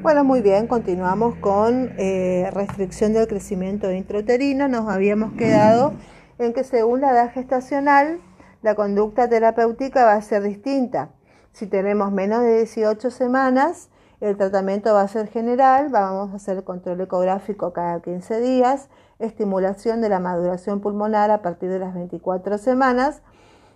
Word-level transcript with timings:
Bueno, 0.00 0.22
muy 0.22 0.42
bien, 0.42 0.68
continuamos 0.68 1.34
con 1.40 1.92
eh, 1.98 2.48
restricción 2.52 3.12
del 3.12 3.26
crecimiento 3.26 3.90
intrauterino. 3.90 4.68
Nos 4.68 4.88
habíamos 4.88 5.32
quedado 5.32 5.92
en 6.38 6.52
que 6.52 6.62
según 6.62 7.00
la 7.00 7.10
edad 7.10 7.32
gestacional, 7.32 8.20
la 8.62 8.76
conducta 8.76 9.28
terapéutica 9.28 10.04
va 10.04 10.12
a 10.12 10.22
ser 10.22 10.44
distinta. 10.44 11.10
Si 11.50 11.66
tenemos 11.66 12.12
menos 12.12 12.42
de 12.42 12.58
18 12.58 13.10
semanas, 13.10 13.90
el 14.20 14.36
tratamiento 14.36 14.94
va 14.94 15.00
a 15.00 15.08
ser 15.08 15.26
general, 15.26 15.88
vamos 15.88 16.32
a 16.32 16.36
hacer 16.36 16.62
control 16.62 17.00
ecográfico 17.00 17.72
cada 17.72 18.00
15 18.00 18.40
días, 18.40 18.90
estimulación 19.18 20.00
de 20.00 20.10
la 20.10 20.20
maduración 20.20 20.80
pulmonar 20.80 21.32
a 21.32 21.42
partir 21.42 21.70
de 21.70 21.80
las 21.80 21.94
24 21.94 22.58
semanas. 22.58 23.20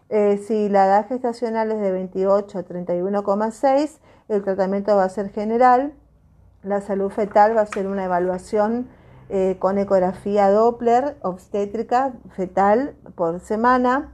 Eh, 0.09 0.39
si 0.46 0.68
la 0.68 0.86
edad 0.86 1.09
gestacional 1.09 1.73
es 1.73 1.80
de 1.80 1.91
28 1.91 2.59
a 2.61 2.62
31,6, 2.64 3.98
el 4.29 4.45
tratamiento 4.45 4.95
va 4.95 5.02
a 5.02 5.09
ser 5.09 5.30
general. 5.30 5.95
La 6.62 6.80
salud 6.80 7.10
fetal 7.10 7.57
va 7.57 7.62
a 7.62 7.66
ser 7.66 7.86
una 7.86 8.04
evaluación 8.04 8.89
eh, 9.29 9.57
con 9.58 9.79
ecografía 9.79 10.50
Doppler 10.50 11.16
obstétrica 11.22 12.12
fetal 12.36 12.94
por 13.14 13.40
semana. 13.40 14.12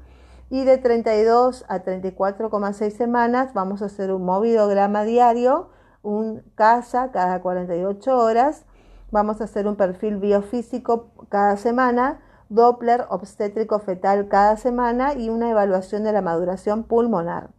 Y 0.51 0.65
de 0.65 0.79
32 0.79 1.67
a 1.69 1.83
34,6 1.83 2.91
semanas 2.91 3.53
vamos 3.53 3.83
a 3.83 3.87
hacer 3.87 4.13
un 4.13 4.25
movidograma 4.25 5.05
diario 5.05 5.69
un 6.03 6.43
CASA 6.55 7.11
cada 7.13 7.41
48 7.41 8.17
horas, 8.17 8.65
vamos 9.11 9.41
a 9.41 9.45
hacer 9.45 9.67
un 9.67 9.77
perfil 9.77 10.17
biofísico 10.17 11.11
cada 11.29 11.57
semana, 11.57 12.21
Doppler 12.49 13.05
obstétrico 13.11 13.79
fetal 13.79 14.29
cada 14.29 14.57
semana 14.57 15.13
y 15.13 15.29
una 15.29 15.51
evaluación 15.51 16.03
de 16.03 16.13
la 16.13 16.23
maduración 16.23 16.85
pulmonar. 16.85 17.51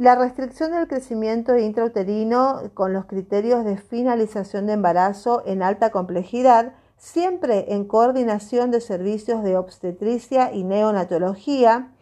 La 0.00 0.14
restricción 0.14 0.70
del 0.70 0.88
crecimiento 0.88 1.58
intrauterino 1.58 2.70
con 2.72 2.94
los 2.94 3.04
criterios 3.04 3.66
de 3.66 3.76
finalización 3.76 4.64
de 4.66 4.72
embarazo 4.72 5.42
en 5.44 5.62
alta 5.62 5.90
complejidad, 5.90 6.72
siempre 6.96 7.74
en 7.74 7.84
coordinación 7.84 8.70
de 8.70 8.80
servicios 8.80 9.44
de 9.44 9.58
obstetricia 9.58 10.54
y 10.54 10.64
neonatología, 10.64 11.92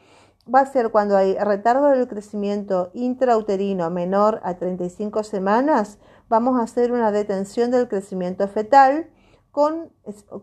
va 0.47 0.61
a 0.61 0.67
ser 0.67 0.93
cuando 0.93 1.17
hay 1.17 1.37
retardo 1.39 1.89
del 1.89 2.07
crecimiento 2.07 2.93
intrauterino 2.95 3.91
menor 3.91 4.41
a 4.45 4.55
35 4.59 5.25
semanas, 5.25 5.99
vamos 6.29 6.57
a 6.61 6.63
hacer 6.63 6.93
una 6.93 7.11
detención 7.11 7.73
del 7.73 7.89
crecimiento 7.89 8.47
fetal 8.47 9.11
con, 9.51 9.91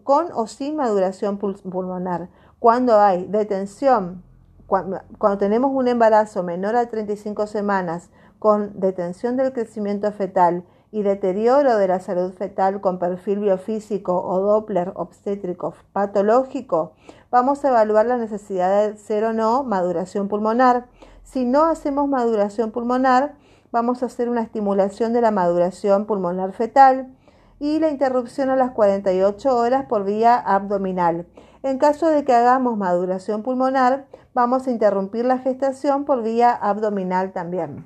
con 0.04 0.28
o 0.34 0.48
sin 0.48 0.76
maduración 0.76 1.38
pulmonar. 1.38 2.28
Cuando 2.60 3.00
hay 3.00 3.28
detención, 3.28 4.26
cuando, 4.68 5.02
tenemos 5.38 5.72
un 5.74 5.88
embarazo 5.88 6.44
menor 6.44 6.76
a 6.76 6.90
35 6.90 7.48
semanas 7.48 8.10
con 8.40 8.80
detención 8.80 9.38
del 9.38 9.54
crecimiento 9.54 10.12
fetal 10.12 10.64
y 10.92 11.04
deterioro 11.04 11.78
de 11.78 11.88
la 11.88 12.00
salud 12.00 12.34
fetal 12.34 12.82
con 12.82 13.00
perfil 13.00 13.40
biofísico 13.40 14.22
o 14.24 14.40
Doppler 14.40 14.94
obstétrico 14.96 15.74
patológico, 15.94 16.94
vamos 17.30 17.64
a 17.64 17.70
evaluar 17.70 18.06
la 18.06 18.18
necesidad 18.18 18.90
de 18.90 18.98
ser 18.98 19.24
o 19.26 19.34
no 19.34 19.64
maduración 19.64 20.28
pulmonar. 20.28 20.88
Si 21.24 21.46
no 21.46 21.66
hacemos 21.66 22.08
maduración 22.08 22.72
pulmonar, 22.72 23.36
vamos 23.72 24.04
a 24.04 24.06
hacer 24.06 24.30
una 24.30 24.42
estimulación 24.42 25.12
de 25.12 25.22
la 25.22 25.32
maduración 25.32 26.06
pulmonar 26.06 26.54
fetal 26.54 27.14
y 27.60 27.80
la 27.80 27.90
interrupción 27.90 28.50
a 28.50 28.56
las 28.56 28.72
48 28.72 29.56
horas 29.56 29.86
por 29.86 30.06
vía 30.06 30.38
abdominal. 30.38 31.26
En 31.66 31.80
caso 31.80 32.10
de 32.10 32.24
que 32.24 32.32
hagamos 32.32 32.78
maduración 32.78 33.42
pulmonar, 33.42 34.06
vamos 34.36 34.68
a 34.68 34.70
interrumpir 34.70 35.26
la 35.26 35.40
gestación 35.40 36.06
por 36.06 36.22
vía 36.22 36.52
abdominal 36.52 37.34
también. 37.34 37.84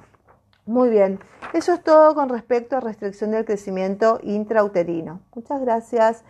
Muy 0.66 0.89
bien, 0.89 1.22
eso 1.53 1.72
es 1.72 1.81
todo 1.81 2.13
con 2.13 2.27
respecto 2.27 2.75
a 2.75 2.81
restricción 2.81 3.31
del 3.31 3.45
crecimiento 3.45 4.19
intrauterino. 4.22 5.22
Muchas 5.33 5.61
gracias. 5.61 6.25